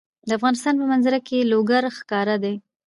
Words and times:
د 0.27 0.29
افغانستان 0.37 0.73
په 0.81 0.85
منظره 0.91 1.19
کې 1.27 1.47
لوگر 1.51 1.83
ښکاره 1.97 2.35
ده. 2.43 2.53